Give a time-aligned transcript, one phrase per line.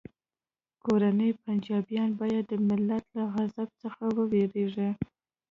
[0.83, 4.89] کورني پنجابیان باید د ملت له غضب څخه وویریږي